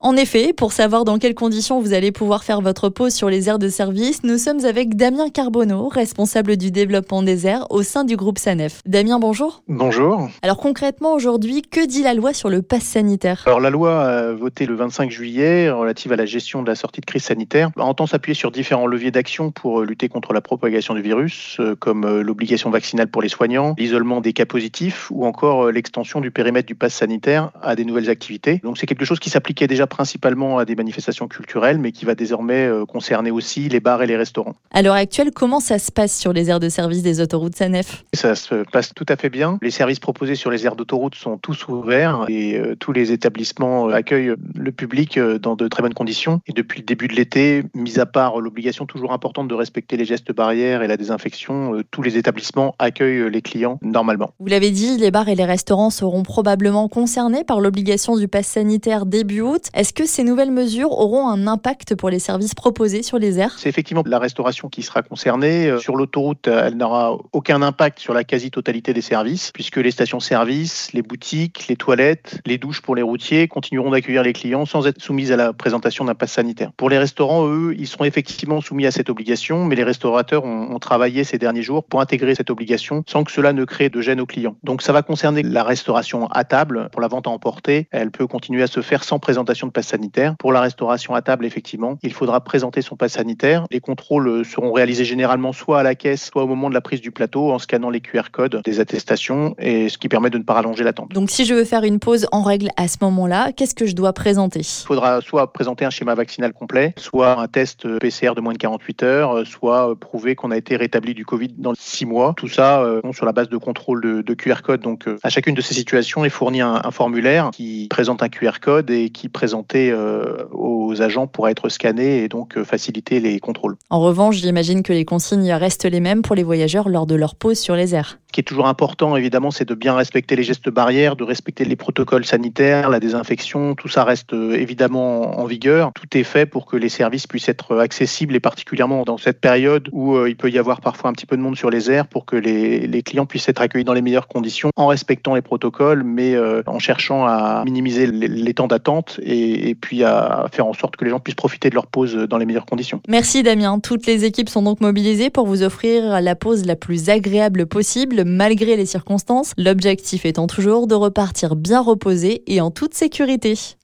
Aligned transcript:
En 0.00 0.14
effet, 0.14 0.52
pour 0.52 0.70
savoir 0.70 1.04
dans 1.04 1.18
quelles 1.18 1.34
conditions 1.34 1.80
vous 1.80 1.92
allez 1.92 2.12
pouvoir 2.12 2.44
faire 2.44 2.60
votre 2.60 2.88
pause 2.88 3.12
sur 3.12 3.28
les 3.28 3.48
aires 3.48 3.58
de 3.58 3.68
service, 3.68 4.22
nous 4.22 4.38
sommes 4.38 4.64
avec 4.64 4.94
Damien 4.94 5.28
Carbonneau, 5.28 5.88
responsable 5.88 6.56
du 6.56 6.70
développement 6.70 7.24
des 7.24 7.48
aires 7.48 7.66
au 7.70 7.82
sein 7.82 8.04
du 8.04 8.16
groupe 8.16 8.38
SANEF. 8.38 8.80
Damien, 8.86 9.18
bonjour. 9.18 9.64
Bonjour. 9.66 10.28
Alors 10.42 10.58
concrètement, 10.58 11.14
aujourd'hui, 11.14 11.62
que 11.62 11.84
dit 11.84 12.04
la 12.04 12.14
loi 12.14 12.32
sur 12.32 12.48
le 12.48 12.62
pass 12.62 12.84
sanitaire? 12.84 13.42
Alors 13.46 13.58
la 13.58 13.70
loi 13.70 14.00
a 14.04 14.32
voté 14.34 14.66
le 14.66 14.76
25 14.76 15.10
juillet 15.10 15.68
relative 15.68 16.12
à 16.12 16.16
la 16.16 16.26
gestion 16.26 16.62
de 16.62 16.68
la 16.68 16.76
sortie 16.76 17.00
de 17.00 17.06
crise 17.06 17.24
sanitaire 17.24 17.72
entend 17.76 18.06
s'appuyer 18.06 18.36
sur 18.36 18.52
différents 18.52 18.86
leviers 18.86 19.10
d'action 19.10 19.50
pour 19.50 19.82
lutter 19.82 20.08
contre 20.08 20.32
la 20.32 20.40
propagation 20.40 20.94
du 20.94 21.02
virus, 21.02 21.56
euh, 21.58 21.74
comme 21.74 22.04
euh, 22.04 22.22
l'obligation 22.22 22.70
vaccinale 22.70 23.08
pour 23.08 23.20
les 23.20 23.28
soignants, 23.28 23.74
l'isolement 23.76 24.20
des 24.20 24.32
cas 24.32 24.46
positifs 24.46 25.10
ou 25.10 25.26
encore 25.26 25.64
euh, 25.66 25.72
l'extension 25.72 26.20
du 26.20 26.30
périmètre 26.30 26.68
du 26.68 26.76
pass 26.76 26.94
sanitaire 26.94 27.50
à 27.62 27.74
des 27.74 27.84
nouvelles 27.84 28.10
activités. 28.10 28.60
Donc 28.62 28.78
c'est 28.78 28.86
quelque 28.86 29.04
chose 29.04 29.18
qui 29.18 29.30
s'appliquait 29.30 29.66
déjà 29.66 29.87
principalement 29.88 30.58
à 30.58 30.64
des 30.64 30.76
manifestations 30.76 31.28
culturelles, 31.28 31.78
mais 31.78 31.92
qui 31.92 32.04
va 32.04 32.14
désormais 32.14 32.66
euh, 32.66 32.84
concerner 32.84 33.30
aussi 33.30 33.68
les 33.68 33.80
bars 33.80 34.02
et 34.02 34.06
les 34.06 34.16
restaurants. 34.16 34.54
À 34.70 34.82
l'heure 34.82 34.94
actuelle, 34.94 35.30
comment 35.34 35.60
ça 35.60 35.78
se 35.78 35.90
passe 35.90 36.16
sur 36.16 36.32
les 36.32 36.50
aires 36.50 36.60
de 36.60 36.68
service 36.68 37.02
des 37.02 37.20
autoroutes 37.20 37.56
SANEF? 37.56 38.04
Ça 38.14 38.34
se 38.34 38.62
passe 38.70 38.94
tout 38.94 39.06
à 39.08 39.16
fait 39.16 39.30
bien. 39.30 39.58
Les 39.62 39.70
services 39.70 39.98
proposés 39.98 40.34
sur 40.34 40.50
les 40.50 40.66
aires 40.66 40.76
d'autoroute 40.76 41.14
sont 41.14 41.38
tous 41.38 41.66
ouverts 41.68 42.26
et 42.28 42.56
euh, 42.56 42.76
tous 42.76 42.92
les 42.92 43.12
établissements 43.12 43.88
accueillent 43.88 44.34
le 44.54 44.72
public 44.72 45.18
euh, 45.18 45.38
dans 45.38 45.56
de 45.56 45.68
très 45.68 45.82
bonnes 45.82 45.94
conditions. 45.94 46.40
Et 46.46 46.52
depuis 46.52 46.80
le 46.80 46.84
début 46.84 47.08
de 47.08 47.14
l'été, 47.14 47.64
mis 47.74 47.98
à 47.98 48.06
part 48.06 48.40
l'obligation 48.40 48.86
toujours 48.86 49.12
importante 49.12 49.48
de 49.48 49.54
respecter 49.54 49.96
les 49.96 50.04
gestes 50.04 50.32
barrières 50.32 50.82
et 50.82 50.86
la 50.86 50.96
désinfection, 50.96 51.82
tous 51.90 52.02
les 52.02 52.16
établissements 52.16 52.74
accueillent 52.78 53.30
les 53.30 53.42
clients 53.42 53.78
normalement. 53.82 54.30
Vous 54.38 54.46
l'avez 54.46 54.70
dit, 54.70 54.96
les 54.98 55.10
bars 55.10 55.28
et 55.28 55.34
les 55.34 55.44
restaurants 55.44 55.90
seront 55.90 56.22
probablement 56.22 56.88
concernés 56.88 57.44
par 57.44 57.60
l'obligation 57.60 58.16
du 58.16 58.28
pass 58.28 58.46
sanitaire 58.46 59.06
début 59.06 59.40
août. 59.40 59.68
Est-ce 59.78 59.92
que 59.92 60.06
ces 60.06 60.24
nouvelles 60.24 60.50
mesures 60.50 60.90
auront 60.90 61.28
un 61.28 61.46
impact 61.46 61.94
pour 61.94 62.10
les 62.10 62.18
services 62.18 62.56
proposés 62.56 63.04
sur 63.04 63.16
les 63.16 63.38
aires? 63.38 63.54
C'est 63.58 63.68
effectivement 63.68 64.02
la 64.04 64.18
restauration 64.18 64.68
qui 64.68 64.82
sera 64.82 65.02
concernée. 65.02 65.68
Euh, 65.68 65.78
sur 65.78 65.94
l'autoroute, 65.94 66.48
elle 66.48 66.76
n'aura 66.76 67.16
aucun 67.32 67.62
impact 67.62 68.00
sur 68.00 68.12
la 68.12 68.24
quasi-totalité 68.24 68.92
des 68.92 69.02
services, 69.02 69.52
puisque 69.52 69.76
les 69.76 69.92
stations-service, 69.92 70.92
les 70.94 71.02
boutiques, 71.02 71.68
les 71.68 71.76
toilettes, 71.76 72.40
les 72.44 72.58
douches 72.58 72.80
pour 72.80 72.96
les 72.96 73.02
routiers 73.02 73.46
continueront 73.46 73.92
d'accueillir 73.92 74.24
les 74.24 74.32
clients 74.32 74.66
sans 74.66 74.84
être 74.88 75.00
soumises 75.00 75.30
à 75.30 75.36
la 75.36 75.52
présentation 75.52 76.04
d'un 76.04 76.16
pass 76.16 76.32
sanitaire. 76.32 76.72
Pour 76.76 76.90
les 76.90 76.98
restaurants, 76.98 77.46
eux, 77.46 77.72
ils 77.78 77.86
seront 77.86 78.02
effectivement 78.02 78.60
soumis 78.60 78.84
à 78.84 78.90
cette 78.90 79.10
obligation, 79.10 79.64
mais 79.64 79.76
les 79.76 79.84
restaurateurs 79.84 80.44
ont, 80.44 80.72
ont 80.74 80.80
travaillé 80.80 81.22
ces 81.22 81.38
derniers 81.38 81.62
jours 81.62 81.84
pour 81.84 82.00
intégrer 82.00 82.34
cette 82.34 82.50
obligation 82.50 83.04
sans 83.06 83.22
que 83.22 83.30
cela 83.30 83.52
ne 83.52 83.64
crée 83.64 83.90
de 83.90 84.00
gêne 84.00 84.20
aux 84.20 84.26
clients. 84.26 84.56
Donc 84.64 84.82
ça 84.82 84.92
va 84.92 85.02
concerner 85.02 85.44
la 85.44 85.62
restauration 85.62 86.26
à 86.32 86.42
table. 86.42 86.88
Pour 86.90 87.00
la 87.00 87.06
vente 87.06 87.28
à 87.28 87.30
emporter, 87.30 87.86
elle 87.92 88.10
peut 88.10 88.26
continuer 88.26 88.64
à 88.64 88.66
se 88.66 88.80
faire 88.80 89.04
sans 89.04 89.20
présentation 89.20 89.67
de 89.68 89.72
passe 89.72 89.88
sanitaire. 89.88 90.34
Pour 90.38 90.52
la 90.52 90.60
restauration 90.60 91.14
à 91.14 91.22
table, 91.22 91.46
effectivement, 91.46 91.98
il 92.02 92.12
faudra 92.12 92.40
présenter 92.42 92.82
son 92.82 92.96
passe 92.96 93.12
sanitaire. 93.12 93.66
Les 93.70 93.80
contrôles 93.80 94.44
seront 94.44 94.72
réalisés 94.72 95.04
généralement 95.04 95.52
soit 95.52 95.80
à 95.80 95.82
la 95.82 95.94
caisse, 95.94 96.24
soit 96.24 96.42
au 96.42 96.46
moment 96.46 96.68
de 96.68 96.74
la 96.74 96.80
prise 96.80 97.00
du 97.00 97.10
plateau 97.10 97.52
en 97.52 97.58
scannant 97.58 97.90
les 97.90 98.00
QR 98.00 98.30
codes 98.32 98.60
des 98.64 98.80
attestations 98.80 99.54
et 99.58 99.88
ce 99.88 99.98
qui 99.98 100.08
permet 100.08 100.30
de 100.30 100.38
ne 100.38 100.42
pas 100.42 100.54
rallonger 100.54 100.84
l'attente. 100.84 101.12
Donc 101.12 101.30
si 101.30 101.44
je 101.44 101.54
veux 101.54 101.64
faire 101.64 101.84
une 101.84 101.98
pause 101.98 102.26
en 102.32 102.42
règle 102.42 102.70
à 102.76 102.88
ce 102.88 102.96
moment-là, 103.02 103.52
qu'est-ce 103.52 103.74
que 103.74 103.86
je 103.86 103.94
dois 103.94 104.12
présenter? 104.12 104.60
Il 104.60 104.86
faudra 104.86 105.20
soit 105.20 105.52
présenter 105.52 105.84
un 105.84 105.90
schéma 105.90 106.14
vaccinal 106.14 106.52
complet, 106.52 106.94
soit 106.96 107.38
un 107.38 107.48
test 107.48 107.86
PCR 107.98 108.34
de 108.34 108.40
moins 108.40 108.52
de 108.52 108.58
48 108.58 109.02
heures, 109.02 109.46
soit 109.46 109.94
prouver 109.98 110.34
qu'on 110.34 110.50
a 110.50 110.56
été 110.56 110.76
rétabli 110.76 111.14
du 111.14 111.24
Covid 111.24 111.54
dans 111.58 111.72
6 111.76 112.06
mois. 112.06 112.34
Tout 112.36 112.48
ça 112.48 112.80
euh, 112.80 113.00
sur 113.12 113.26
la 113.26 113.32
base 113.32 113.48
de 113.48 113.56
contrôle 113.56 114.02
de, 114.02 114.22
de 114.22 114.34
QR 114.34 114.62
code. 114.62 114.80
Donc 114.80 115.08
euh, 115.08 115.18
à 115.22 115.28
chacune 115.28 115.54
de 115.54 115.60
ces 115.60 115.74
situations 115.74 116.24
est 116.24 116.30
fourni 116.30 116.60
un, 116.60 116.80
un 116.84 116.90
formulaire 116.90 117.50
qui 117.52 117.86
présente 117.90 118.22
un 118.22 118.28
QR 118.28 118.60
code 118.60 118.90
et 118.90 119.10
qui 119.10 119.28
présente 119.28 119.57
euh, 119.74 120.44
aux 120.52 121.02
agents 121.02 121.26
pour 121.26 121.48
être 121.48 121.68
scannés 121.68 122.22
et 122.22 122.28
donc 122.28 122.56
euh, 122.56 122.64
faciliter 122.64 123.20
les 123.20 123.38
contrôles. 123.40 123.76
En 123.90 124.00
revanche, 124.00 124.36
j'imagine 124.36 124.82
que 124.82 124.92
les 124.92 125.04
consignes 125.04 125.52
restent 125.52 125.84
les 125.84 126.00
mêmes 126.00 126.22
pour 126.22 126.34
les 126.34 126.42
voyageurs 126.42 126.88
lors 126.88 127.06
de 127.06 127.14
leur 127.14 127.34
pause 127.34 127.58
sur 127.58 127.74
les 127.74 127.94
airs. 127.94 128.18
Ce 128.28 128.32
qui 128.32 128.40
est 128.40 128.44
toujours 128.44 128.68
important, 128.68 129.16
évidemment, 129.16 129.50
c'est 129.50 129.66
de 129.66 129.74
bien 129.74 129.94
respecter 129.94 130.36
les 130.36 130.42
gestes 130.42 130.68
barrières, 130.68 131.16
de 131.16 131.24
respecter 131.24 131.64
les 131.64 131.76
protocoles 131.76 132.26
sanitaires, 132.26 132.90
la 132.90 133.00
désinfection. 133.00 133.74
Tout 133.74 133.88
ça 133.88 134.04
reste 134.04 134.34
euh, 134.34 134.54
évidemment 134.54 135.38
en 135.38 135.44
vigueur. 135.46 135.92
Tout 135.94 136.16
est 136.16 136.24
fait 136.24 136.46
pour 136.46 136.66
que 136.66 136.76
les 136.76 136.90
services 136.90 137.26
puissent 137.26 137.48
être 137.48 137.78
accessibles 137.78 138.34
et 138.36 138.40
particulièrement 138.40 139.04
dans 139.04 139.16
cette 139.16 139.40
période 139.40 139.88
où 139.92 140.26
il 140.26 140.36
peut 140.36 140.50
y 140.50 140.58
avoir 140.58 140.80
parfois 140.80 141.10
un 141.10 141.12
petit 141.12 141.26
peu 141.26 141.36
de 141.36 141.42
monde 141.42 141.56
sur 141.56 141.70
les 141.70 141.90
airs 141.90 142.06
pour 142.06 142.26
que 142.26 142.36
les, 142.36 142.86
les 142.86 143.02
clients 143.02 143.26
puissent 143.26 143.48
être 143.48 143.62
accueillis 143.62 143.84
dans 143.84 143.94
les 143.94 144.02
meilleures 144.02 144.28
conditions 144.28 144.70
en 144.76 144.86
respectant 144.86 145.34
les 145.34 145.42
protocoles, 145.42 146.04
mais 146.04 146.36
en 146.66 146.78
cherchant 146.78 147.24
à 147.24 147.64
minimiser 147.64 148.06
les, 148.06 148.54
temps 148.54 148.66
d'attente 148.66 149.20
et, 149.50 149.74
puis 149.74 150.04
à 150.04 150.46
faire 150.52 150.66
en 150.66 150.72
sorte 150.72 150.96
que 150.96 151.04
les 151.04 151.10
gens 151.10 151.20
puissent 151.20 151.34
profiter 151.34 151.70
de 151.70 151.74
leur 151.74 151.86
pause 151.86 152.14
dans 152.14 152.38
les 152.38 152.46
meilleures 152.46 152.66
conditions. 152.66 153.00
Merci 153.08 153.42
Damien. 153.42 153.78
Toutes 153.80 154.06
les 154.06 154.24
équipes 154.24 154.48
sont 154.48 154.62
donc 154.62 154.80
mobilisées 154.80 155.30
pour 155.30 155.46
vous 155.46 155.62
offrir 155.62 156.20
la 156.20 156.34
pause 156.34 156.64
la 156.66 156.76
plus 156.76 157.08
agréable 157.10 157.66
possible 157.66 158.24
malgré 158.24 158.76
les 158.76 158.86
circonstances. 158.86 159.52
L'objectif 159.56 160.24
étant 160.24 160.46
toujours 160.46 160.86
de 160.86 160.94
repartir 160.94 161.56
bien 161.56 161.80
reposé 161.80 162.42
et 162.46 162.60
en 162.60 162.70
toute 162.70 162.94
sécurité. 162.94 163.77